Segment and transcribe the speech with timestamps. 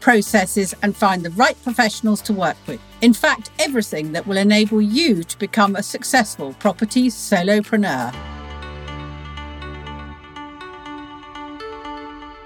[0.00, 2.80] processes, and find the right professionals to work with.
[3.00, 8.14] In fact, everything that will enable you to become a successful property solopreneur.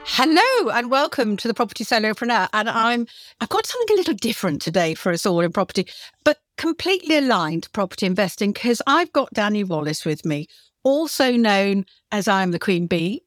[0.06, 2.48] Hello and welcome to the Property Solopreneur.
[2.52, 3.08] And I'm
[3.40, 5.88] I've got something a little different today for us all in property,
[6.24, 10.46] but completely aligned to property investing because I've got Dani Wallace with me,
[10.84, 13.23] also known as I'm the Queen Bee,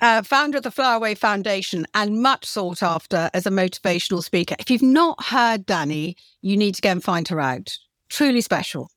[0.00, 4.56] uh, founder of the Flower Foundation and much sought after as a motivational speaker.
[4.58, 7.76] If you've not heard Dani, you need to go and find her out.
[8.08, 8.90] Truly special.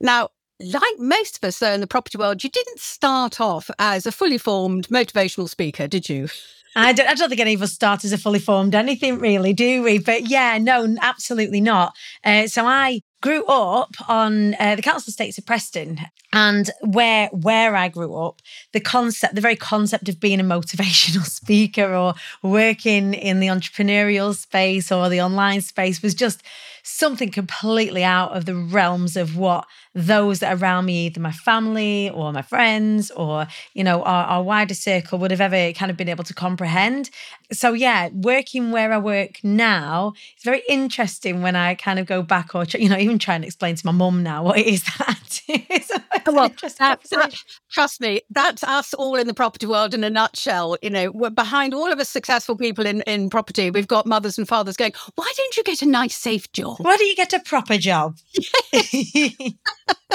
[0.00, 4.06] Now, like most of us, though, in the property world, you didn't start off as
[4.06, 6.28] a fully formed motivational speaker, did you?
[6.74, 9.52] I don't, I don't think any of us start as a fully formed anything, really,
[9.52, 9.98] do we?
[9.98, 11.94] But yeah, no, absolutely not.
[12.24, 15.98] Uh, so I grew up on uh, the council estates of Preston,
[16.32, 18.42] and where where I grew up,
[18.72, 24.34] the concept, the very concept of being a motivational speaker or working in the entrepreneurial
[24.34, 26.42] space or the online space was just
[26.82, 32.10] something completely out of the realms of what those that around me, either my family
[32.10, 35.96] or my friends or, you know, our, our wider circle would have ever kind of
[35.96, 37.10] been able to comprehend.
[37.52, 42.22] So, yeah, working where I work now, it's very interesting when I kind of go
[42.22, 44.82] back or, you know, even try and explain to my mum now what it is
[44.98, 45.81] that is.
[46.26, 47.34] Well, that,
[47.70, 50.76] trust me, that's us all in the property world in a nutshell.
[50.82, 53.70] You know, we're behind all of us successful people in, in property.
[53.70, 56.76] We've got mothers and fathers going, why don't you get a nice, safe job?
[56.80, 58.16] Why don't you get a proper job?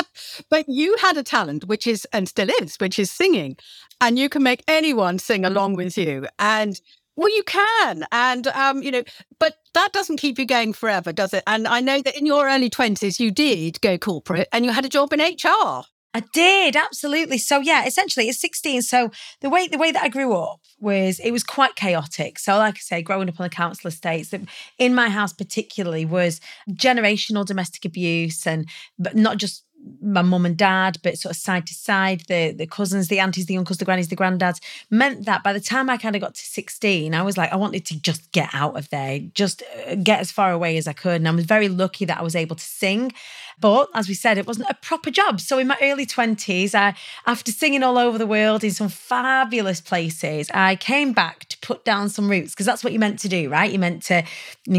[0.49, 3.57] but you had a talent, which is, and still is, which is singing.
[4.01, 6.27] And you can make anyone sing along with you.
[6.39, 6.79] And
[7.17, 8.05] well, you can.
[8.11, 9.03] And, um, you know,
[9.39, 11.43] but that doesn't keep you going forever, does it?
[11.47, 14.85] And I know that in your early 20s, you did go corporate and you had
[14.85, 15.83] a job in HR.
[16.17, 17.37] I did absolutely.
[17.37, 18.81] So yeah, essentially, it's 16.
[18.81, 19.11] So
[19.41, 22.39] the way the way that I grew up was it was quite chaotic.
[22.39, 24.33] So like I say, growing up on the council estates,
[24.79, 26.41] in my house particularly was
[26.71, 28.67] generational domestic abuse, and
[28.97, 29.63] but not just
[30.01, 33.45] my mum and dad, but sort of side to side, the the cousins, the aunties,
[33.45, 36.35] the uncles, the grannies, the granddads, meant that by the time I kind of got
[36.35, 39.95] to 16, I was like, I wanted to just get out of there, just uh,
[39.95, 41.15] get as far away as I could.
[41.15, 43.11] And I was very lucky that I was able to sing.
[43.59, 45.41] But as we said, it wasn't a proper job.
[45.41, 46.93] So in my early 20s, I,
[47.25, 51.83] after singing all over the world in some fabulous places, I came back to put
[51.83, 53.71] down some roots because that's what you meant to do, right?
[53.71, 54.23] You meant to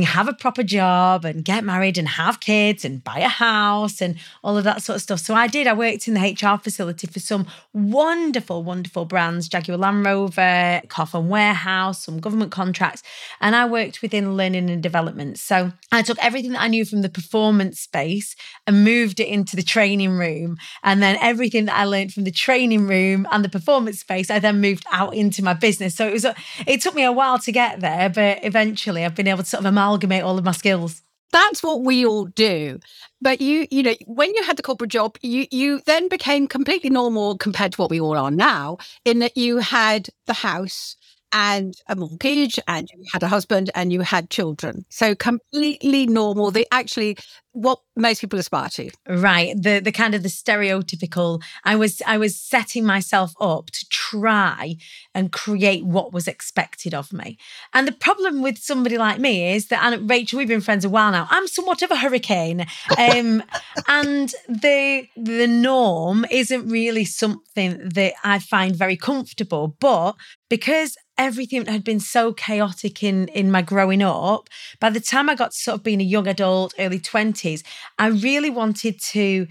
[0.04, 4.16] have a proper job and get married and have kids and buy a house and
[4.44, 5.20] all of that sort of stuff.
[5.20, 5.66] So I did.
[5.66, 11.26] I worked in the HR facility for some wonderful, wonderful brands, Jaguar Land Rover, Carphone
[11.26, 13.02] Warehouse, some government contracts.
[13.42, 15.38] And I worked within learning and development.
[15.38, 18.34] So I took everything that I knew from the performance space
[18.66, 20.56] and moved it into the training room.
[20.82, 24.38] And then everything that I learned from the training room and the performance space, I
[24.38, 25.94] then moved out into my business.
[25.94, 26.26] So it was,
[26.66, 29.60] it took me a while to get there, but eventually I've been able to sort
[29.60, 31.02] of amalgamate all of my skills
[31.32, 32.78] that's what we all do.
[33.20, 36.90] But you you know when you had the corporate job you you then became completely
[36.90, 40.96] normal compared to what we all are now in that you had the house
[41.32, 44.84] and a mortgage and you had a husband and you had children.
[44.88, 46.50] So completely normal.
[46.50, 47.16] They actually
[47.52, 48.90] what most people aspire to.
[49.08, 49.54] Right.
[49.60, 54.76] The the kind of the stereotypical I was I was setting myself up to try
[55.14, 57.36] and create what was expected of me.
[57.74, 60.88] And the problem with somebody like me is that and Rachel, we've been friends a
[60.88, 61.26] while now.
[61.30, 62.66] I'm somewhat of a hurricane.
[62.96, 63.42] Um,
[63.88, 69.76] and the the norm isn't really something that I find very comfortable.
[69.80, 70.14] But
[70.48, 74.48] because everything had been so chaotic in in my growing up.
[74.80, 77.62] By the time i got to sort of being a young adult early 20s
[77.98, 79.46] i really wanted to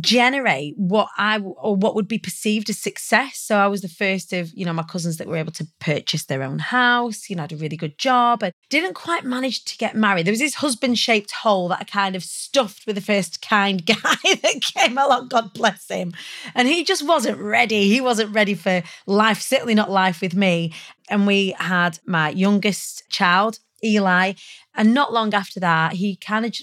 [0.00, 3.38] generate what I or what would be perceived as success.
[3.38, 6.26] So I was the first of, you know, my cousins that were able to purchase
[6.26, 9.78] their own house, you know, had a really good job and didn't quite manage to
[9.78, 10.26] get married.
[10.26, 13.96] There was this husband-shaped hole that I kind of stuffed with the first kind guy
[14.24, 16.12] that came along, God bless him.
[16.54, 17.88] And he just wasn't ready.
[17.88, 20.74] He wasn't ready for life, certainly not life with me.
[21.08, 24.34] And we had my youngest child, Eli.
[24.74, 26.54] And not long after that, he kind of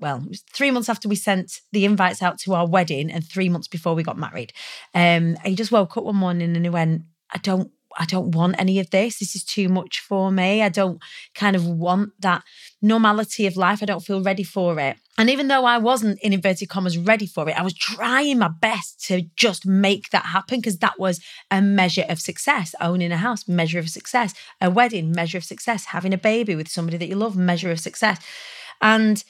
[0.00, 3.24] well, it was three months after we sent the invites out to our wedding and
[3.24, 4.52] three months before we got married.
[4.94, 7.02] Um, he just woke up one morning and he went,
[7.32, 9.18] I don't I don't want any of this.
[9.18, 10.62] This is too much for me.
[10.62, 11.02] I don't
[11.34, 12.44] kind of want that
[12.80, 13.82] normality of life.
[13.82, 14.96] I don't feel ready for it.
[15.16, 18.48] And even though I wasn't in inverted commas ready for it, I was trying my
[18.48, 21.20] best to just make that happen because that was
[21.50, 22.74] a measure of success.
[22.80, 24.32] Owning a house, measure of success.
[24.60, 25.86] A wedding, measure of success.
[25.86, 28.20] Having a baby with somebody that you love, measure of success.
[28.80, 29.24] And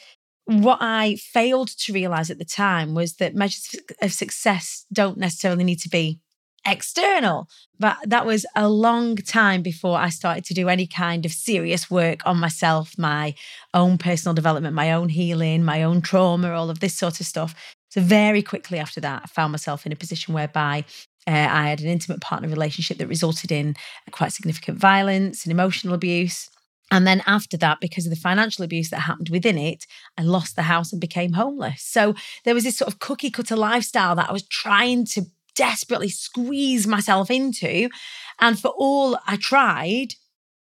[0.49, 3.69] what I failed to realize at the time was that measures
[4.00, 6.21] of success don't necessarily need to be
[6.67, 7.49] external.
[7.79, 11.91] But that was a long time before I started to do any kind of serious
[11.91, 13.35] work on myself, my
[13.75, 17.55] own personal development, my own healing, my own trauma, all of this sort of stuff.
[17.91, 20.85] So, very quickly after that, I found myself in a position whereby
[21.27, 23.77] uh, I had an intimate partner relationship that resulted in
[24.12, 26.49] quite significant violence and emotional abuse.
[26.90, 29.87] And then after that, because of the financial abuse that happened within it,
[30.17, 31.82] I lost the house and became homeless.
[31.82, 32.14] So
[32.44, 36.87] there was this sort of cookie cutter lifestyle that I was trying to desperately squeeze
[36.87, 37.90] myself into.
[38.40, 40.14] And for all I tried,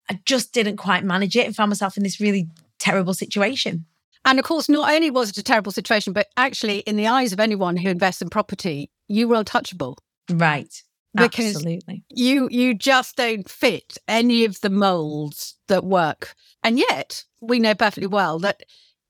[0.10, 2.50] I just didn't quite manage it and found myself in this really
[2.80, 3.86] terrible situation.
[4.26, 7.34] And of course, not only was it a terrible situation, but actually, in the eyes
[7.34, 9.98] of anyone who invests in property, you were untouchable.
[10.30, 10.84] Right
[11.16, 12.04] because Absolutely.
[12.10, 17.76] you you just don't fit any of the molds that work and yet we know
[17.76, 18.64] perfectly well that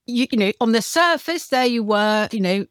[0.06, 2.66] you, you know on the surface there you were you know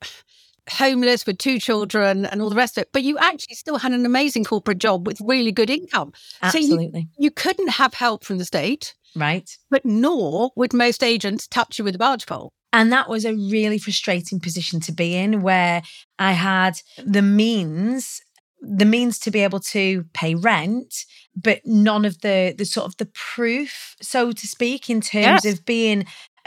[0.68, 3.92] homeless with two children and all the rest of it but you actually still had
[3.92, 6.12] an amazing corporate job with really good income
[6.42, 6.90] Absolutely.
[6.92, 11.46] so you, you couldn't have help from the state right but nor would most agents
[11.46, 15.16] touch you with a barge pole and that was a really frustrating position to be
[15.16, 15.82] in where
[16.18, 18.20] I had the means
[18.60, 21.04] the means to be able to pay rent
[21.34, 25.46] but none of the the sort of the proof so to speak in terms yes.
[25.46, 26.04] of being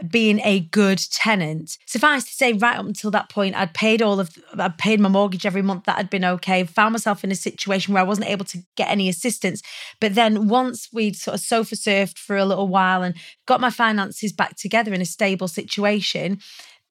[0.10, 1.77] being a good tenant.
[1.86, 5.10] Suffice to say right up until that point i'd paid all of i'd paid my
[5.10, 5.86] mortgage every month.
[5.86, 6.63] That had been okay.
[6.63, 9.62] Found myself in a situation where i wasn't able to get any assistance.
[10.00, 13.69] But then once we'd sort of sofa surfed for a little while and got my
[13.69, 16.39] finances back together in a stable situation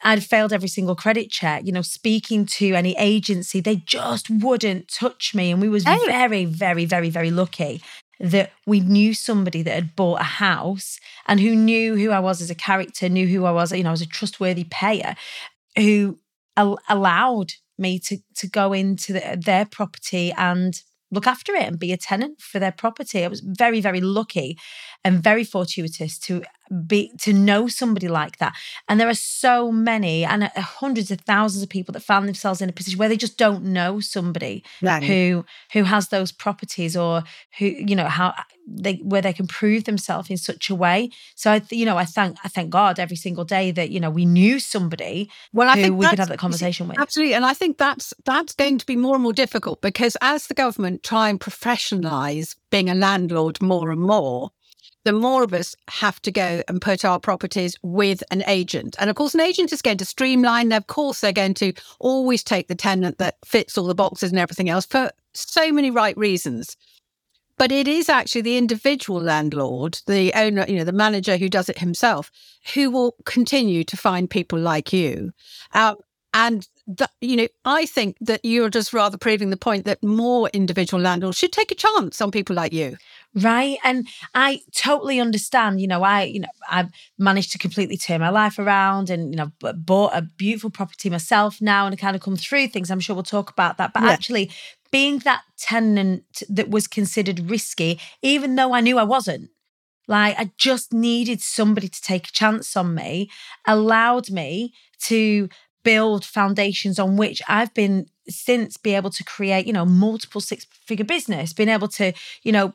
[0.03, 4.89] I'd failed every single credit check, you know, speaking to any agency, they just wouldn't
[4.89, 5.51] touch me.
[5.51, 5.99] And we was hey.
[6.07, 7.83] very, very, very, very lucky
[8.19, 12.41] that we knew somebody that had bought a house and who knew who I was
[12.41, 15.17] as a character, knew who I was, you know, as a trustworthy payer,
[15.77, 16.19] who
[16.57, 21.79] al- allowed me to to go into the, their property and look after it and
[21.79, 23.25] be a tenant for their property.
[23.25, 24.57] I was very, very lucky
[25.05, 26.43] and very fortuitous to
[26.87, 28.55] be to know somebody like that.
[28.89, 32.61] And there are so many and uh, hundreds of thousands of people that found themselves
[32.61, 35.03] in a position where they just don't know somebody right.
[35.03, 37.25] who who has those properties or
[37.59, 38.35] who you know how
[38.67, 41.11] they where they can prove themselves in such a way.
[41.35, 44.11] So I you know I thank I thank God every single day that you know
[44.11, 46.99] we knew somebody well I think we could have that conversation with.
[46.99, 50.47] Absolutely, and I think that's that's going to be more and more difficult because as
[50.47, 54.51] the government try and professionalize being a landlord more and more
[55.05, 58.97] the more of us have to go and put our properties with an agent.
[58.99, 60.73] And of course, an agent is going to streamline.
[60.73, 64.39] Of course, they're going to always take the tenant that fits all the boxes and
[64.39, 66.77] everything else for so many right reasons.
[67.59, 71.69] But it is actually the individual landlord, the owner, you know, the manager who does
[71.69, 72.31] it himself,
[72.75, 75.33] who will continue to find people like you.
[75.73, 75.95] Uh,
[76.35, 80.49] and that, you know, I think that you're just rather proving the point that more
[80.53, 82.97] individual landlords should take a chance on people like you.
[83.35, 83.79] Right.
[83.83, 88.29] And I totally understand, you know, I, you know, I've managed to completely turn my
[88.29, 92.21] life around and, you know, bought a beautiful property myself now and I kind of
[92.21, 92.91] come through things.
[92.91, 93.95] I'm sure we'll talk about that.
[93.95, 94.11] But yeah.
[94.11, 94.51] actually,
[94.91, 99.49] being that tenant that was considered risky, even though I knew I wasn't,
[100.07, 103.31] like I just needed somebody to take a chance on me,
[103.67, 105.49] allowed me to
[105.85, 110.67] build foundations on which I've been since be able to create, you know, multiple six
[110.87, 112.75] figure business, being able to, you know,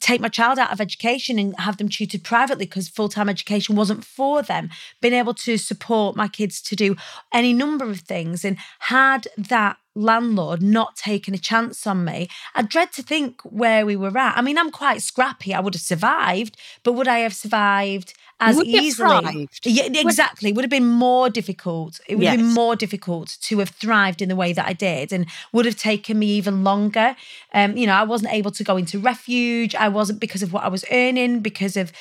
[0.00, 3.76] take my child out of education and have them tutored privately because full time education
[3.76, 6.96] wasn't for them, been able to support my kids to do
[7.32, 8.44] any number of things.
[8.44, 13.84] And had that landlord not taking a chance on me, I dread to think where
[13.86, 14.36] we were at.
[14.36, 15.54] I mean, I'm quite scrappy.
[15.54, 18.14] I would have survived, but would I have survived?
[18.40, 19.48] as would easily.
[19.64, 20.52] Yeah, exactly.
[20.52, 22.00] Would have been more difficult.
[22.06, 22.32] It would yes.
[22.32, 25.64] have been more difficult to have thrived in the way that I did and would
[25.64, 27.16] have taken me even longer.
[27.54, 29.74] Um, you know, I wasn't able to go into refuge.
[29.74, 31.92] I wasn't because of what I was earning, because of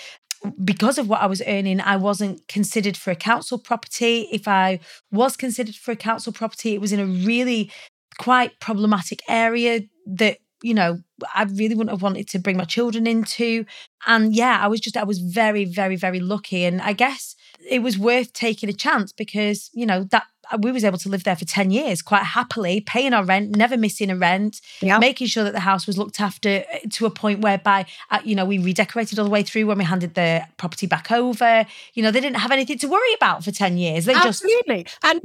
[0.64, 4.28] because of what I was earning, I wasn't considered for a council property.
[4.32, 4.80] If I
[5.12, 7.72] was considered for a council property, it was in a really
[8.18, 10.98] quite problematic area that you know,
[11.36, 13.66] I really wouldn't have wanted to bring my children into.
[14.08, 16.66] And yeah, I was just, I was very, very, very lucky.
[16.66, 17.36] And I guess
[17.70, 20.26] it was worth taking a chance because, you know, that
[20.60, 23.78] we was able to live there for 10 years quite happily, paying our rent, never
[23.78, 24.62] missing a rent,
[25.00, 28.36] making sure that the house was looked after uh, to a point whereby, uh, you
[28.36, 31.66] know, we redecorated all the way through when we handed the property back over.
[31.94, 34.06] You know, they didn't have anything to worry about for 10 years.
[34.06, 34.44] They just.
[34.44, 34.86] Absolutely.
[35.04, 35.22] And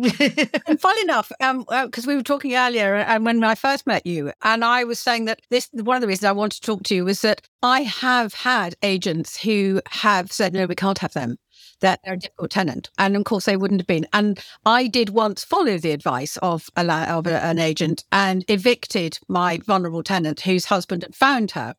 [0.66, 4.32] and fun enough, um, because we were talking earlier, and when I first met you,
[4.42, 6.94] and I was saying that this one of the reasons I wanted to talk to
[6.94, 11.36] you was that I have had agents who have said, no, we can't have them.
[11.80, 14.06] That they're a difficult tenant, and of course they wouldn't have been.
[14.12, 19.58] And I did once follow the advice of a, of an agent and evicted my
[19.58, 21.74] vulnerable tenant, whose husband had found her.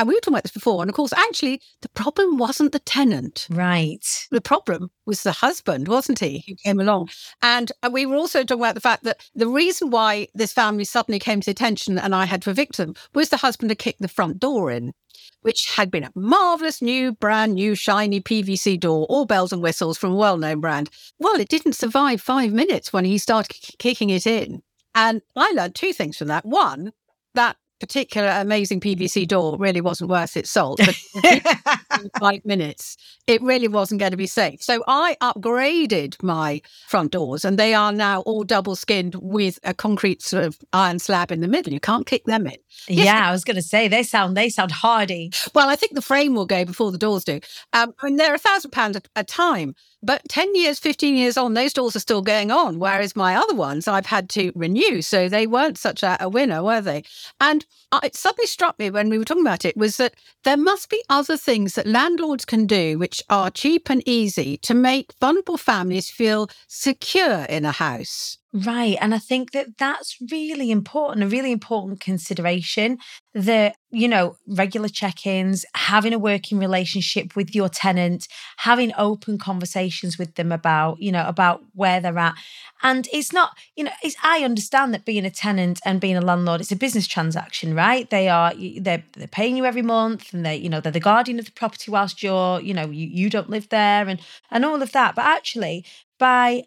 [0.00, 0.82] And we were talking about this before.
[0.82, 4.26] And of course, actually, the problem wasn't the tenant right.
[4.30, 7.10] the problem was the husband, wasn't he, who came along?
[7.42, 11.18] And we were also talking about the fact that the reason why this family suddenly
[11.18, 14.00] came to the attention and I had to evict them was the husband had kicked
[14.00, 14.94] the front door in,
[15.42, 19.98] which had been a marvelous new, brand new, shiny PVC door, all bells and whistles
[19.98, 20.90] from a well known brand.
[21.18, 24.62] Well, it didn't survive five minutes when he started k- kicking it in.
[24.94, 26.44] And I learned two things from that.
[26.44, 26.92] One,
[27.34, 30.78] that particular amazing PVC door really wasn't worth its salt.
[30.78, 30.94] But
[32.20, 32.96] five minutes,
[33.26, 34.62] it really wasn't going to be safe.
[34.62, 39.74] So I upgraded my front doors and they are now all double skinned with a
[39.74, 41.72] concrete sort of iron slab in the middle.
[41.72, 42.56] You can't kick them in.
[42.88, 43.06] Yes.
[43.06, 45.32] Yeah, I was going to say they sound they sound hardy.
[45.54, 47.40] Well, I think the frame will go before the doors do.
[47.72, 51.36] Um, I mean, they're a thousand pounds a- a time, but 10 years, 15 years
[51.36, 52.78] on, those doors are still going on.
[52.78, 55.02] Whereas my other ones I've had to renew.
[55.02, 57.04] So they weren't such a, a winner, were they?
[57.40, 57.66] And
[58.02, 60.14] it suddenly struck me when we were talking about it was that
[60.44, 64.74] there must be other things that landlords can do which are cheap and easy to
[64.74, 68.39] make vulnerable families feel secure in a house.
[68.52, 68.96] Right.
[69.00, 72.98] And I think that that's really important, a really important consideration
[73.32, 78.26] that, you know, regular check ins, having a working relationship with your tenant,
[78.56, 82.34] having open conversations with them about, you know, about where they're at.
[82.82, 86.20] And it's not, you know, it's, I understand that being a tenant and being a
[86.20, 88.10] landlord, it's a business transaction, right?
[88.10, 91.38] They are, they're, they're paying you every month and they, you know, they're the guardian
[91.38, 94.82] of the property whilst you're, you know, you, you don't live there and, and all
[94.82, 95.14] of that.
[95.14, 95.84] But actually,
[96.18, 96.64] by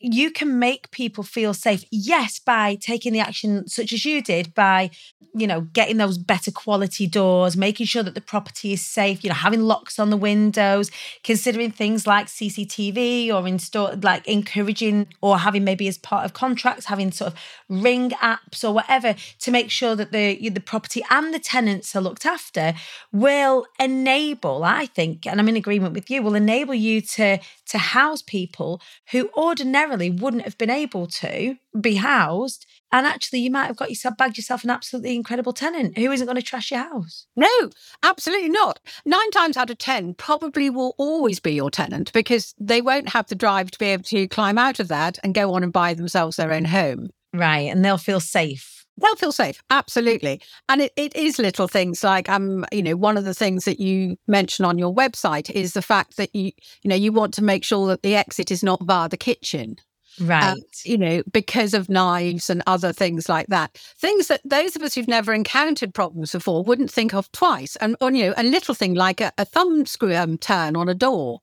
[0.00, 4.54] you can make people feel safe yes by taking the action such as you did
[4.54, 4.90] by
[5.34, 9.28] you know getting those better quality doors making sure that the property is safe you
[9.28, 10.90] know having locks on the windows
[11.22, 16.86] considering things like cctv or install like encouraging or having maybe as part of contracts
[16.86, 17.38] having sort of
[17.68, 22.00] ring apps or whatever to make sure that the the property and the tenants are
[22.00, 22.72] looked after
[23.12, 27.78] will enable i think and i'm in agreement with you will enable you to to
[27.78, 28.80] house people
[29.12, 32.66] who ordinarily wouldn't have been able to be housed.
[32.92, 36.26] And actually, you might have got yourself bagged yourself an absolutely incredible tenant who isn't
[36.26, 37.26] going to trash your house.
[37.36, 37.70] No,
[38.02, 38.80] absolutely not.
[39.04, 43.26] Nine times out of 10 probably will always be your tenant because they won't have
[43.28, 45.94] the drive to be able to climb out of that and go on and buy
[45.94, 47.10] themselves their own home.
[47.32, 47.70] Right.
[47.70, 48.79] And they'll feel safe.
[49.00, 50.40] They'll feel safe, absolutely.
[50.68, 53.80] And it, it is little things like um, you know, one of the things that
[53.80, 56.52] you mention on your website is the fact that you,
[56.82, 59.76] you know, you want to make sure that the exit is not via the kitchen.
[60.20, 60.52] Right.
[60.52, 63.78] um, you know, because of knives and other things like that.
[63.96, 67.76] Things that those of us who've never encountered problems before wouldn't think of twice.
[67.76, 70.88] And, or, you know, a little thing like a, a thumb screw um, turn on
[70.88, 71.40] a door.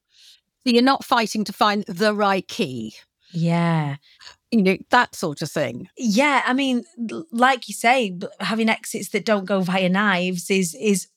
[0.63, 2.93] You're not fighting to find the right key,
[3.31, 3.97] yeah.
[4.51, 5.89] You know, that sort of thing.
[5.98, 6.42] Yeah.
[6.46, 6.84] I mean,
[7.32, 11.08] like you say, having exits that don't go via knives is is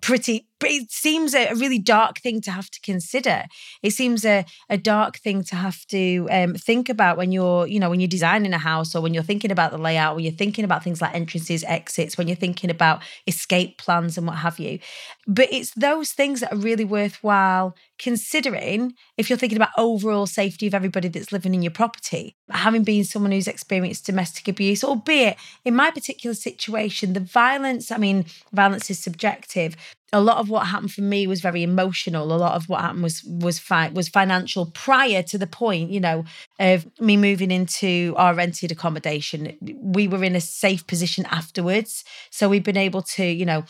[0.00, 3.44] pretty it seems a really dark thing to have to consider.
[3.82, 7.80] It seems a, a dark thing to have to um, think about when you're you
[7.80, 10.32] know when you're designing a house or when you're thinking about the layout when you're
[10.32, 14.58] thinking about things like entrances exits when you're thinking about escape plans and what have
[14.58, 14.78] you.
[15.26, 20.66] But it's those things that are really worthwhile considering if you're thinking about overall safety
[20.66, 22.36] of everybody that's living in your property.
[22.50, 27.96] Having been someone who's experienced domestic abuse albeit in my particular situation the violence i
[27.96, 29.76] mean violence is subjective
[30.12, 32.32] a lot of what happened for me was very emotional.
[32.32, 36.00] A lot of what happened was was fi- was financial prior to the point, you
[36.00, 36.24] know,
[36.58, 39.56] of me moving into our rented accommodation.
[39.60, 43.64] We were in a safe position afterwards, so we've been able to, you know,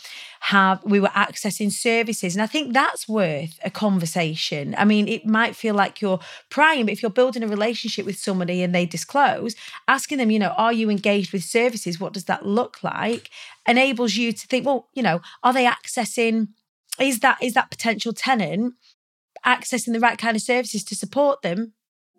[0.45, 4.75] have we were accessing services, and I think that's worth a conversation.
[4.79, 8.19] I mean, it might feel like you're prying, but if you're building a relationship with
[8.19, 9.55] somebody and they disclose,
[9.87, 12.01] asking them, you know, are you engaged with services?
[12.01, 13.31] What does that look like?
[13.71, 16.49] enables you to think, well, you know, are they accessing?
[16.99, 18.75] Is that is that potential tenant
[19.47, 21.73] accessing the right kind of services to support them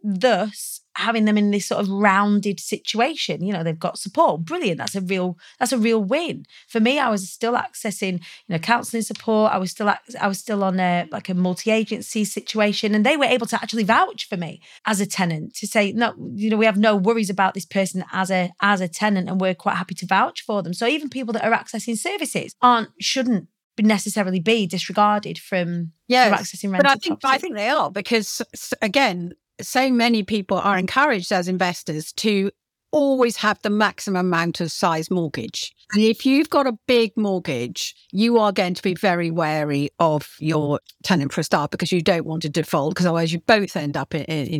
[0.04, 4.44] thus having them in this sort of rounded situation you know they've got support.
[4.44, 6.46] Brilliant that's a real that's a real win.
[6.68, 9.52] For me i was still accessing you know counseling support.
[9.52, 13.26] I was still i was still on a like a multi-agency situation and they were
[13.26, 16.66] able to actually vouch for me as a tenant to say no you know we
[16.66, 19.96] have no worries about this person as a as a tenant and we're quite happy
[19.96, 20.74] to vouch for them.
[20.74, 23.48] So even people that are accessing services aren't shouldn't
[23.80, 27.36] necessarily be disregarded from, yeah accessing But I think property.
[27.36, 28.42] I think they are because
[28.82, 32.52] again, so many people are encouraged as investors to
[32.92, 35.74] always have the maximum amount of size mortgage.
[35.94, 40.36] And if you've got a big mortgage, you are going to be very wary of
[40.40, 43.76] your tenant for a start because you don't want to default because otherwise you both
[43.76, 44.60] end up in, in, you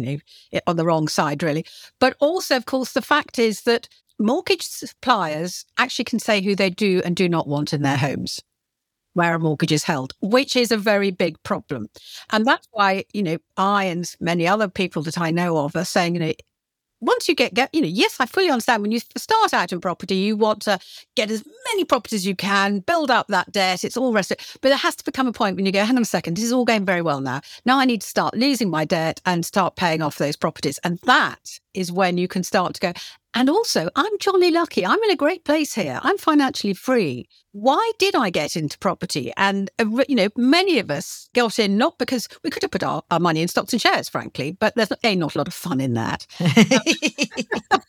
[0.54, 1.66] know on the wrong side really.
[2.00, 3.88] But also of course the fact is that
[4.20, 8.42] mortgage suppliers actually can say who they do and do not want in their homes
[9.14, 11.88] where a mortgage is held, which is a very big problem.
[12.32, 15.86] And that's why, you know, I and many other people that I know of are
[15.86, 16.34] saying, you know,
[17.02, 19.82] once you get, get, you know, yes, I fully understand when you start out in
[19.82, 20.80] property, you want to
[21.16, 24.32] get as many properties as you can, build up that debt, it's all rest.
[24.62, 26.44] But there has to become a point when you go, hang on a second, this
[26.44, 27.42] is all going very well now.
[27.66, 30.78] Now I need to start losing my debt and start paying off those properties.
[30.84, 32.94] And that is when you can start to go,
[33.34, 34.86] and also, I'm jolly lucky.
[34.86, 36.00] I'm in a great place here.
[36.04, 37.30] I'm financially free.
[37.54, 39.32] Why did I get into property?
[39.38, 42.84] And, uh, you know, many of us got in not because we could have put
[42.84, 45.54] our, our money in stocks and shares, frankly, but there's a, not a lot of
[45.54, 46.28] fun in that.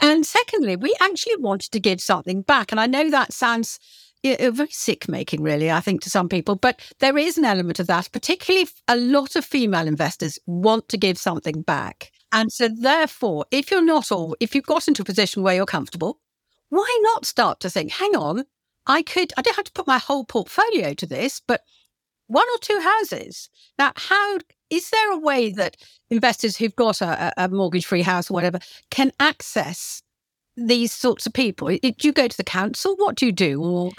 [0.00, 2.70] and secondly, we actually wanted to give something back.
[2.70, 3.80] And I know that sounds
[4.22, 6.56] very sick making, really, I think, to some people.
[6.56, 10.96] But there is an element of that, particularly a lot of female investors want to
[10.96, 12.12] give something back.
[12.32, 15.66] And so, therefore, if you're not all, if you've got into a position where you're
[15.66, 16.18] comfortable,
[16.68, 18.44] why not start to think, hang on,
[18.86, 21.62] I could, I don't have to put my whole portfolio to this, but
[22.26, 23.48] one or two houses.
[23.78, 24.38] Now, how
[24.70, 25.76] is there a way that
[26.10, 28.58] investors who've got a, a mortgage free house or whatever
[28.90, 30.02] can access
[30.56, 31.68] these sorts of people?
[31.68, 32.96] Do you go to the council?
[32.96, 33.62] What do you do?
[33.62, 33.92] Or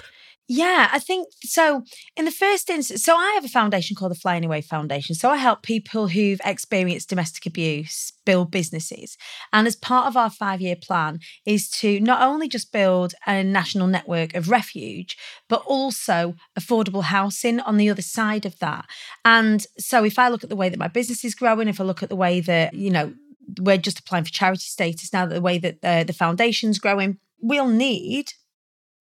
[0.49, 1.83] yeah, I think so.
[2.15, 5.13] In the first instance, so I have a foundation called the Fly Anyway Foundation.
[5.13, 9.17] So I help people who've experienced domestic abuse build businesses.
[9.51, 13.43] And as part of our five year plan is to not only just build a
[13.43, 15.17] national network of refuge,
[15.49, 18.85] but also affordable housing on the other side of that.
[19.25, 21.83] And so if I look at the way that my business is growing, if I
[21.83, 23.13] look at the way that, you know,
[23.59, 27.17] we're just applying for charity status now, that the way that uh, the foundation's growing,
[27.41, 28.31] we'll need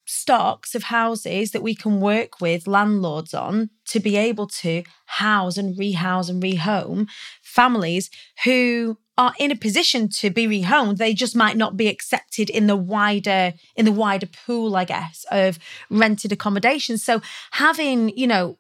[0.07, 5.57] stocks of houses that we can work with landlords on to be able to house
[5.57, 7.09] and rehouse and rehome
[7.43, 8.09] families
[8.45, 10.99] who are in a position to be rehomed.
[10.99, 15.25] They just might not be accepted in the wider in the wider pool i guess
[15.31, 15.59] of
[15.91, 16.99] rented accommodation.
[16.99, 17.21] So
[17.53, 18.59] having you know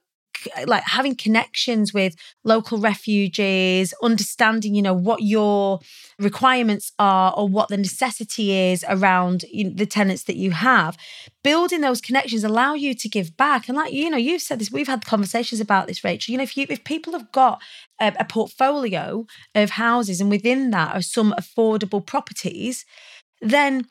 [0.67, 5.81] like having connections with local refugees, understanding, you know, what your
[6.19, 10.97] requirements are or what the necessity is around you know, the tenants that you have.
[11.43, 13.69] Building those connections allow you to give back.
[13.69, 16.33] And like, you know, you've said this, we've had conversations about this, Rachel.
[16.33, 17.61] You know, if you if people have got
[18.01, 22.85] a, a portfolio of houses and within that are some affordable properties,
[23.41, 23.87] then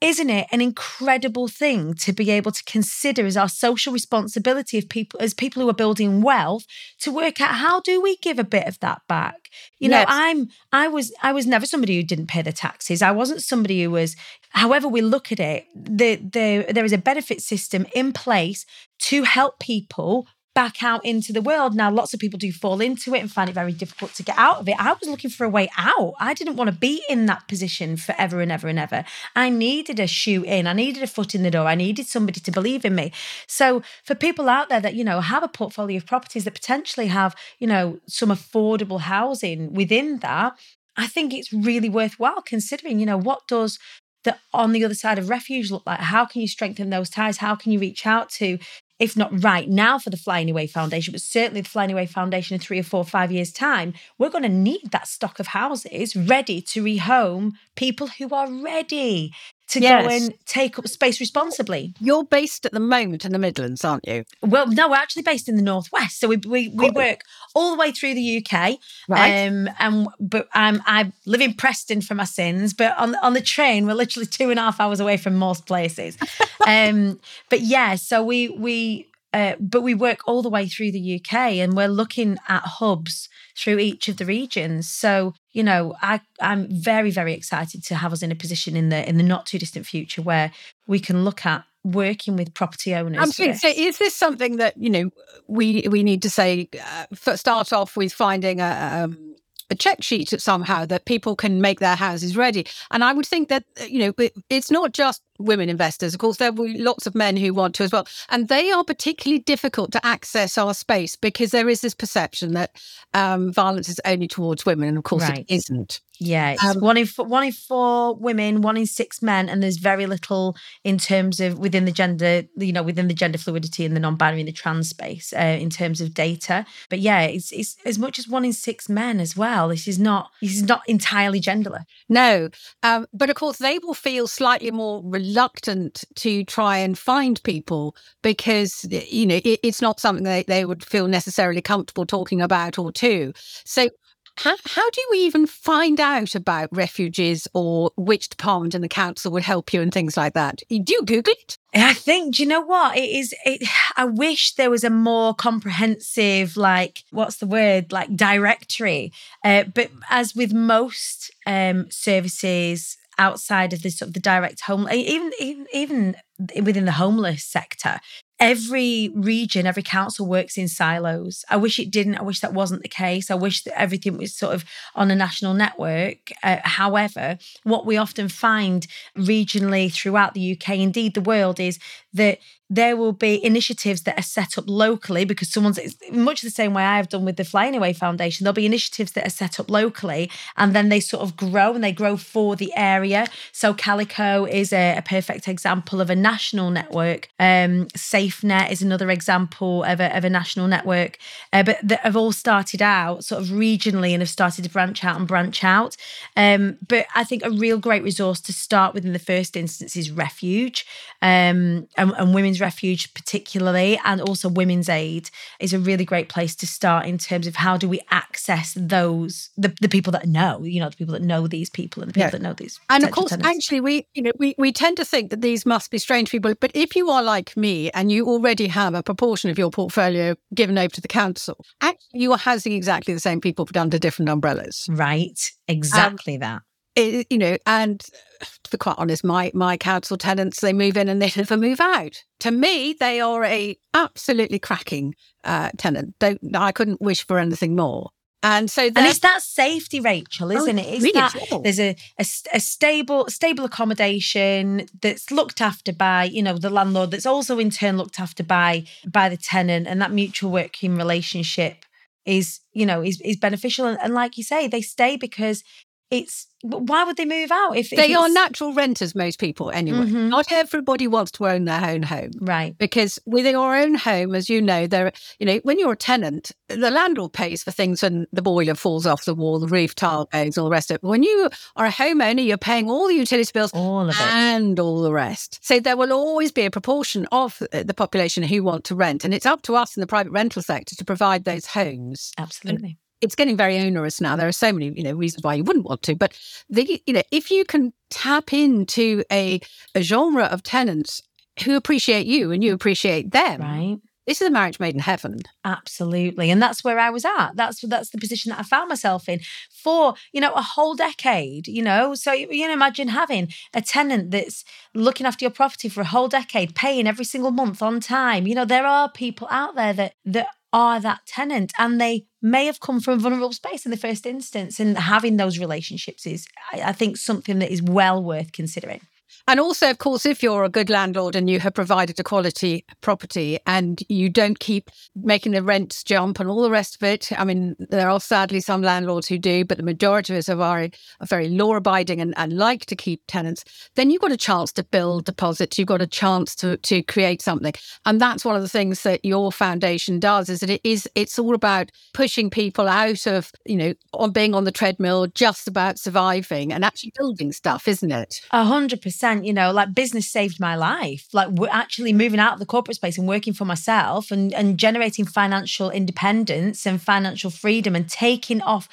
[0.00, 4.88] isn't it an incredible thing to be able to consider as our social responsibility of
[4.88, 6.66] people as people who are building wealth
[6.98, 10.06] to work out how do we give a bit of that back you yes.
[10.08, 13.42] know i'm i was i was never somebody who didn't pay the taxes i wasn't
[13.42, 14.16] somebody who was
[14.50, 18.64] however we look at it the, the, there is a benefit system in place
[18.98, 21.74] to help people back out into the world.
[21.74, 24.36] Now, lots of people do fall into it and find it very difficult to get
[24.36, 24.74] out of it.
[24.78, 26.14] I was looking for a way out.
[26.18, 29.04] I didn't want to be in that position forever and ever and ever.
[29.36, 32.40] I needed a shoe in, I needed a foot in the door, I needed somebody
[32.40, 33.12] to believe in me.
[33.46, 37.06] So, for people out there that, you know, have a portfolio of properties that potentially
[37.06, 40.58] have, you know, some affordable housing within that,
[40.96, 43.78] I think it's really worthwhile considering, you know, what does
[44.24, 46.00] the on the other side of refuge look like?
[46.00, 47.38] How can you strengthen those ties?
[47.38, 48.58] How can you reach out to
[49.00, 52.54] if not right now for the Fly Anyway Foundation, but certainly the Fly Anyway Foundation
[52.54, 56.14] in three or four, five years' time, we're going to need that stock of houses
[56.14, 59.32] ready to rehome people who are ready
[59.70, 60.04] to yes.
[60.04, 61.94] go and take up space responsibly.
[62.00, 64.24] You're based at the moment in the Midlands, aren't you?
[64.42, 66.18] Well, no, we're actually based in the Northwest.
[66.18, 67.22] So we we, we work
[67.54, 68.78] all the way through the UK.
[69.08, 69.46] Right.
[69.46, 73.40] Um, and but I'm I live in Preston for my sins, but on on the
[73.40, 76.18] train we're literally two and a half hours away from most places.
[76.66, 81.20] um, but yeah, so we we uh, but we work all the way through the
[81.20, 83.28] UK and we're looking at hubs
[83.60, 84.88] through each of the regions.
[84.88, 88.88] So, you know, I, I'm very, very excited to have us in a position in
[88.88, 90.50] the in the not too distant future where
[90.86, 93.20] we can look at working with property owners.
[93.20, 95.10] I'm to say, is this something that, you know,
[95.46, 99.36] we we need to say, uh, start off with finding a, um,
[99.70, 102.66] a check sheet somehow that people can make their houses ready.
[102.90, 106.14] And I would think that, uh, you know, it's not just women investors.
[106.14, 108.06] Of course, there will be lots of men who want to as well.
[108.28, 112.76] And they are particularly difficult to access our space because there is this perception that
[113.14, 114.88] um, violence is only towards women.
[114.88, 115.38] And of course, right.
[115.38, 116.00] it isn't.
[116.22, 119.62] Yeah, it's um, one in four, one in four women, one in six men, and
[119.62, 123.86] there's very little in terms of within the gender, you know, within the gender fluidity
[123.86, 126.66] and the non-binary and the trans space uh, in terms of data.
[126.90, 129.68] But yeah, it's it's as much as one in six men as well.
[129.68, 131.86] This is not this is not entirely genderless.
[132.10, 132.50] No,
[132.82, 137.94] um, but of course they will feel slightly more reluctant to try and find people
[138.22, 142.78] because you know it, it's not something they, they would feel necessarily comfortable talking about
[142.78, 143.32] or to.
[143.64, 143.88] So
[144.36, 149.32] how, how do we even find out about refuges or which department in the council
[149.32, 150.62] would help you and things like that?
[150.68, 151.58] Do you Google it?
[151.74, 152.96] I think, do you know what?
[152.96, 158.16] It is, it, I wish there was a more comprehensive, like, what's the word, like
[158.16, 159.12] directory.
[159.44, 164.88] Uh, but as with most um, services, outside of the sort of the direct home
[164.90, 166.16] even even even
[166.64, 168.00] within the homeless sector
[168.40, 171.44] every region, every council works in silos.
[171.50, 172.16] I wish it didn't.
[172.16, 173.30] I wish that wasn't the case.
[173.30, 176.32] I wish that everything was sort of on a national network.
[176.42, 181.78] Uh, however, what we often find regionally throughout the UK, indeed the world, is
[182.14, 182.38] that
[182.70, 185.80] there will be initiatives that are set up locally because someone's
[186.12, 188.44] much the same way I've done with the Fly Anyway Foundation.
[188.44, 191.82] There'll be initiatives that are set up locally and then they sort of grow and
[191.82, 193.26] they grow for the area.
[193.50, 197.28] So Calico is a, a perfect example of a national network.
[197.40, 201.18] Um, SafeNet is another example of a, of a national network,
[201.52, 205.04] uh, but that have all started out sort of regionally and have started to branch
[205.04, 205.96] out and branch out.
[206.36, 209.96] Um, but I think a real great resource to start with in the first instance
[209.96, 210.86] is Refuge
[211.20, 216.54] um, and, and women's Refuge, particularly, and also Women's Aid, is a really great place
[216.56, 220.62] to start in terms of how do we access those the, the people that know,
[220.62, 222.30] you know, the people that know these people and the people yeah.
[222.30, 222.78] that know these.
[222.88, 223.48] And of course, tenants.
[223.48, 226.52] actually, we you know we we tend to think that these must be strange people,
[226.60, 230.34] but if you are like me and you already have a proportion of your portfolio
[230.54, 233.98] given over to the council, actually you are housing exactly the same people but under
[233.98, 234.86] different umbrellas.
[234.90, 236.62] Right, exactly um, that.
[237.00, 241.08] It, you know, and to be quite honest, my my council tenants they move in
[241.08, 242.22] and they never move out.
[242.40, 246.14] To me, they are a absolutely cracking uh, tenant.
[246.18, 248.10] Don't I couldn't wish for anything more.
[248.42, 250.86] And so, and it's that safety, Rachel, isn't oh, it?
[250.86, 256.42] It's really that there's a, a, a stable stable accommodation that's looked after by you
[256.42, 260.10] know the landlord, that's also in turn looked after by by the tenant, and that
[260.10, 261.84] mutual working relationship
[262.24, 263.84] is you know is is beneficial.
[263.84, 265.62] And, and like you say, they stay because
[266.10, 270.00] it's why would they move out if, if they are natural renters most people anyway.
[270.00, 270.28] Mm-hmm.
[270.28, 272.32] not everybody wants to own their own home.
[272.38, 272.76] Right.
[272.76, 276.52] Because with your own home as you know there you know when you're a tenant
[276.68, 280.26] the landlord pays for things when the boiler falls off the wall the roof tile
[280.26, 281.02] goes all the rest of it.
[281.02, 284.20] When you are a homeowner you're paying all the utility bills all of it.
[284.20, 285.60] and all the rest.
[285.62, 289.32] So there will always be a proportion of the population who want to rent and
[289.32, 292.32] it's up to us in the private rental sector to provide those homes.
[292.36, 292.88] Absolutely.
[292.88, 294.36] and it's getting very onerous now.
[294.36, 296.14] There are so many, you know, reasons why you wouldn't want to.
[296.14, 299.60] But the, you know, if you can tap into a,
[299.94, 301.22] a genre of tenants
[301.64, 303.98] who appreciate you and you appreciate them, right?
[304.26, 305.40] This is a marriage made in heaven.
[305.64, 306.50] Absolutely.
[306.50, 307.52] And that's where I was at.
[307.54, 311.66] That's that's the position that I found myself in for, you know, a whole decade,
[311.66, 312.14] you know.
[312.14, 316.28] So you know, imagine having a tenant that's looking after your property for a whole
[316.28, 318.46] decade, paying every single month on time.
[318.46, 322.66] You know, there are people out there that that are that tenant and they may
[322.66, 326.46] have come from a vulnerable space in the first instance and having those relationships is
[326.72, 329.00] I, I think something that is well worth considering
[329.48, 332.84] and also, of course, if you're a good landlord and you have provided a quality
[333.00, 337.30] property and you don't keep making the rents jump and all the rest of it,
[337.38, 340.60] I mean, there are sadly some landlords who do, but the majority of us are
[340.60, 340.90] are
[341.26, 343.64] very law abiding and, and like to keep tenants,
[343.96, 345.78] then you've got a chance to build deposits.
[345.78, 347.72] You've got a chance to, to create something.
[348.04, 351.38] And that's one of the things that your foundation does is that it is, it's
[351.38, 355.98] all about pushing people out of, you know, on being on the treadmill, just about
[355.98, 358.40] surviving and actually building stuff, isn't it?
[358.50, 361.28] A hundred percent you know, like business saved my life.
[361.32, 364.78] Like we're actually moving out of the corporate space and working for myself and, and
[364.78, 368.88] generating financial independence and financial freedom and taking off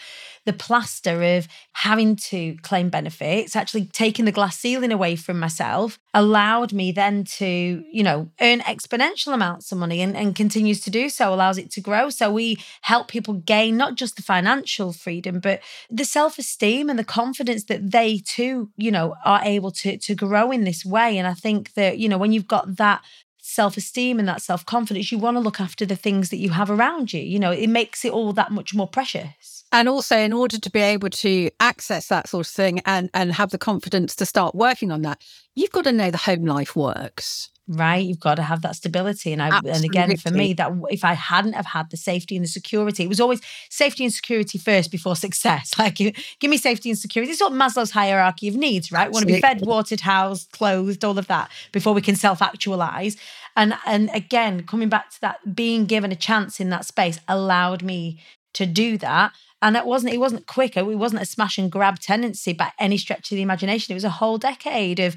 [0.47, 5.99] the plaster of having to claim benefits, actually taking the glass ceiling away from myself,
[6.13, 10.89] allowed me then to, you know, earn exponential amounts of money and, and continues to
[10.89, 12.09] do so, allows it to grow.
[12.09, 15.59] So we help people gain not just the financial freedom, but
[15.91, 20.49] the self-esteem and the confidence that they too, you know, are able to to grow
[20.49, 21.17] in this way.
[21.17, 23.01] And I think that, you know, when you've got that
[23.41, 26.51] self esteem and that self confidence, you want to look after the things that you
[26.51, 27.21] have around you.
[27.21, 29.56] You know, it makes it all that much more precious.
[29.71, 33.33] And also, in order to be able to access that sort of thing and, and
[33.33, 35.21] have the confidence to start working on that,
[35.55, 37.49] you've got to know the home life works.
[37.69, 39.71] Right, you've got to have that stability, and I Absolutely.
[39.71, 43.03] and again for me that if I hadn't have had the safety and the security,
[43.03, 45.73] it was always safety and security first before success.
[45.77, 47.31] Like, give, me safety and security.
[47.31, 49.09] It's of Maslow's hierarchy of needs, right?
[49.09, 52.41] We want to be fed, watered, housed, clothed, all of that before we can self
[52.41, 53.17] actualize.
[53.57, 57.83] And and again, coming back to that, being given a chance in that space allowed
[57.83, 58.21] me
[58.53, 59.33] to do that.
[59.61, 60.79] And it wasn't it wasn't quicker.
[60.81, 63.91] It wasn't a smash and grab tendency by any stretch of the imagination.
[63.91, 65.15] It was a whole decade of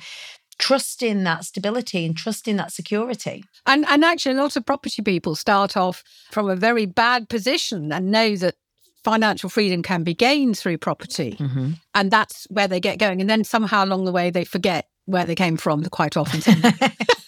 [0.58, 3.44] trusting that stability and trusting that security.
[3.66, 7.92] And and actually, a lot of property people start off from a very bad position
[7.92, 8.54] and know that
[9.04, 11.70] financial freedom can be gained through property, Mm-hmm.
[11.94, 13.20] and that's where they get going.
[13.20, 16.40] And then somehow along the way, they forget where they came from quite often.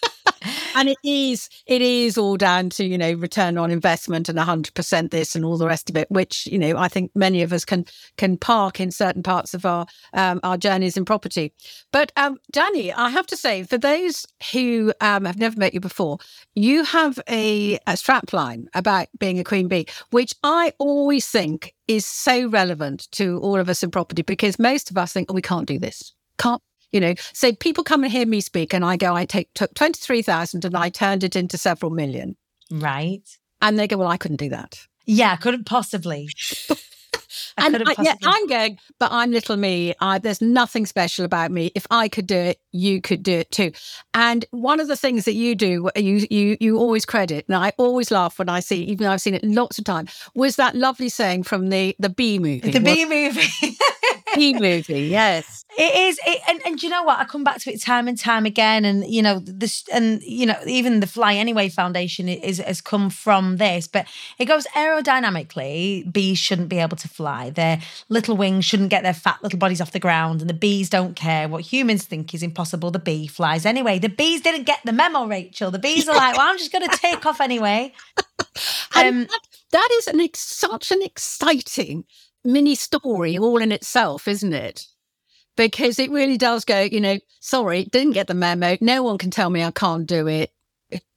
[0.75, 5.11] and it is it is all down to you know return on investment and 100%
[5.11, 7.65] this and all the rest of it which you know i think many of us
[7.65, 7.85] can
[8.17, 11.53] can park in certain parts of our um, our journeys in property.
[11.93, 15.81] But um, dani i have to say for those who um, have never met you
[15.81, 16.19] before
[16.55, 21.75] you have a, a strap line about being a queen bee which i always think
[21.89, 25.35] is so relevant to all of us in property because most of us think oh,
[25.35, 26.15] we can't do this.
[26.39, 29.53] Can't you know so people come and hear me speak and i go i take
[29.55, 32.37] took 23000 and i turned it into several million
[32.71, 33.23] Right.
[33.61, 36.29] and they go well i couldn't do that Yeah, couldn't possibly.
[37.59, 38.31] I and couldn't I, yeah, possibly.
[38.33, 42.27] i'm going but i'm little me I, there's nothing special about me if i could
[42.27, 43.73] do it you could do it too
[44.15, 47.73] and one of the things that you do you you you always credit and i
[47.79, 50.75] always laugh when i see even though i've seen it lots of times was that
[50.75, 53.77] lovely saying from the the bee movie the B movie.
[54.35, 57.19] B movie yes It is, it, and and you know what?
[57.19, 60.45] I come back to it time and time again, and you know this, and you
[60.45, 64.07] know even the Fly Anyway Foundation is has come from this, but
[64.39, 66.13] it goes aerodynamically.
[66.13, 69.81] Bees shouldn't be able to fly; their little wings shouldn't get their fat little bodies
[69.81, 72.91] off the ground, and the bees don't care what humans think is impossible.
[72.91, 73.99] The bee flies anyway.
[73.99, 75.71] The bees didn't get the memo, Rachel.
[75.71, 77.93] The bees are like, well, I'm just going to take off anyway.
[78.95, 79.41] And Um, that,
[79.73, 82.05] that is an ex- such an exciting
[82.45, 84.87] mini story all in itself, isn't it?
[85.57, 88.77] Because it really does go, you know, sorry, didn't get the memo.
[88.81, 90.51] No one can tell me I can't do it.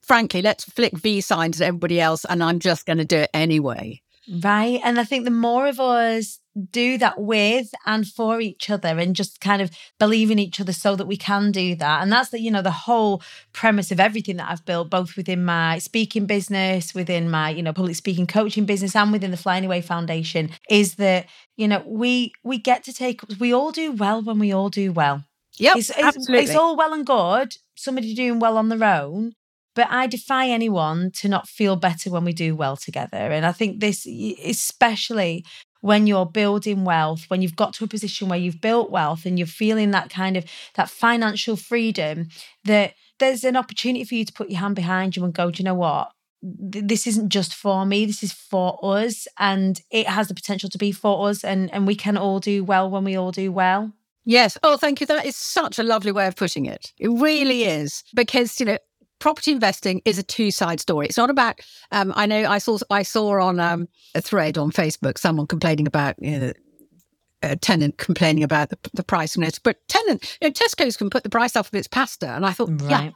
[0.01, 3.29] Frankly, let's flick V signs at everybody else and I'm just going to do it
[3.33, 4.01] anyway.
[4.41, 4.79] Right.
[4.83, 6.39] And I think the more of us
[6.71, 10.71] do that with and for each other and just kind of believe in each other
[10.71, 12.01] so that we can do that.
[12.01, 15.43] And that's the, you know, the whole premise of everything that I've built, both within
[15.43, 19.57] my speaking business, within my, you know, public speaking coaching business, and within the Fly
[19.57, 21.25] Anyway Foundation, is that,
[21.57, 24.91] you know, we we get to take we all do well when we all do
[24.93, 25.23] well.
[25.57, 26.45] Yep, It's, it's, absolutely.
[26.45, 29.33] it's all well and good, somebody doing well on their own.
[29.73, 33.17] But I defy anyone to not feel better when we do well together.
[33.17, 35.43] And I think this, especially
[35.85, 39.37] when you're building wealth, when you've got to a position where you've built wealth and
[39.37, 40.43] you're feeling that kind of
[40.73, 42.27] that financial freedom,
[42.63, 45.61] that there's an opportunity for you to put your hand behind you and go, do
[45.61, 46.09] you know what?
[46.41, 48.07] This isn't just for me.
[48.07, 51.43] This is for us, and it has the potential to be for us.
[51.43, 53.93] And and we can all do well when we all do well.
[54.25, 54.57] Yes.
[54.63, 55.05] Oh, thank you.
[55.05, 56.93] That is such a lovely way of putting it.
[56.97, 58.03] It really is.
[58.15, 58.77] Because, you know,
[59.25, 61.07] property investing is a two-side story.
[61.07, 61.59] It's not about
[61.91, 65.87] um, I know I saw I saw on um, a thread on Facebook someone complaining
[65.87, 66.53] about you know,
[67.41, 69.59] a tenant complaining about the, the price of it.
[69.63, 72.29] But tenant, you know, Tesco's can put the price up of its pasta.
[72.35, 73.13] And I thought, yeah, Right.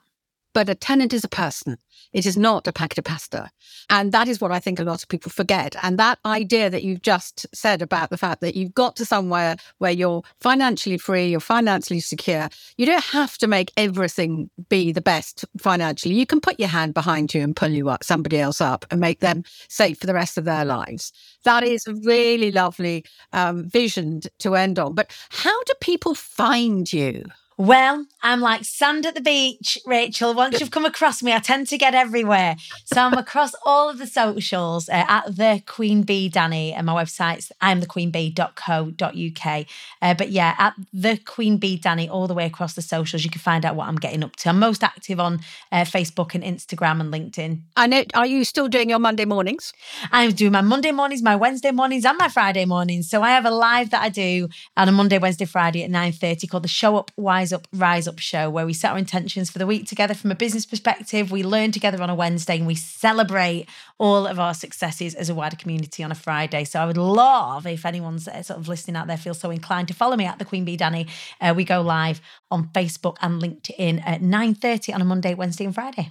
[0.53, 1.77] But a tenant is a person.
[2.11, 3.51] It is not a packet of pasta.
[3.89, 5.75] And that is what I think a lot of people forget.
[5.83, 9.57] And that idea that you've just said about the fact that you've got to somewhere
[9.77, 15.01] where you're financially free, you're financially secure, you don't have to make everything be the
[15.01, 16.15] best financially.
[16.15, 18.99] You can put your hand behind you and pull you up, somebody else up and
[18.99, 21.13] make them safe for the rest of their lives.
[21.43, 24.95] That is a really lovely um, vision to end on.
[24.95, 27.23] But how do people find you?
[27.59, 30.33] Well, I'm like sand at the beach, Rachel.
[30.33, 32.55] Once you've come across me, I tend to get everywhere.
[32.85, 37.03] So I'm across all of the socials uh, at the Queen Bee Dani, and my
[37.03, 39.65] website's imthequeenbee.co.uk.
[40.01, 43.29] Uh, but yeah, at the Queen Bee Dani, all the way across the socials, you
[43.29, 44.47] can find out what I'm getting up to.
[44.47, 45.41] I'm most active on
[45.73, 47.59] uh, Facebook and Instagram and LinkedIn.
[47.75, 49.73] I know, are you still doing your Monday mornings?
[50.13, 53.09] I'm doing my Monday mornings, my Wednesday mornings, and my Friday mornings.
[53.09, 56.49] So I have a live that I do on a Monday, Wednesday, Friday at 9.30
[56.49, 59.59] called the Show Up, Wise Up, Rise Up Show, where we set our intentions for
[59.59, 61.31] the week together from a business perspective.
[61.31, 65.35] We learn together on a Wednesday and we celebrate all of our successes as a
[65.35, 66.63] wider community on a Friday.
[66.63, 69.93] So I would love if anyone's sort of listening out there feels so inclined to
[69.93, 71.09] follow me at the Queen Bee Dani.
[71.41, 75.75] Uh, we go live on Facebook and LinkedIn at 9.30 on a Monday, Wednesday and
[75.75, 76.09] Friday.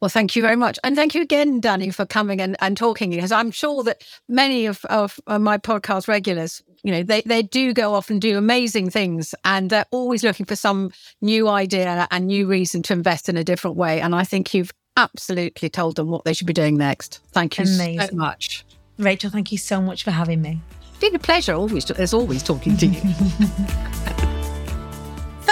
[0.00, 0.78] Well, thank you very much.
[0.82, 4.66] And thank you again, Dani, for coming and, and talking because I'm sure that many
[4.66, 8.38] of, of, of my podcast regulars, you know, they, they do go off and do
[8.38, 13.28] amazing things and they're always looking for some new idea and new reason to invest
[13.28, 14.00] in a different way.
[14.00, 17.20] And I think you've absolutely told them what they should be doing next.
[17.32, 18.08] Thank you Amazing.
[18.08, 18.64] so much.
[18.98, 20.60] Rachel, thank you so much for having me.
[20.90, 23.00] It's been a pleasure always, as always, talking to you.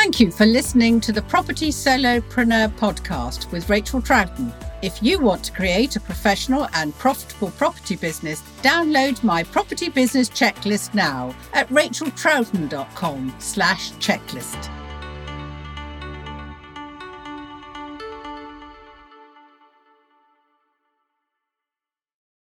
[0.01, 4.55] Thank you for listening to the Property Solopreneur podcast with Rachel Troughton.
[4.81, 10.31] If you want to create a professional and profitable property business, download my property business
[10.31, 14.88] checklist now at racheltroughton.com slash checklist.